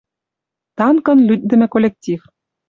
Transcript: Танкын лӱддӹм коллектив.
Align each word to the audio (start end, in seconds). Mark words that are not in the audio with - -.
Танкын 0.77 1.19
лӱддӹм 1.27 1.61
коллектив. 1.73 2.19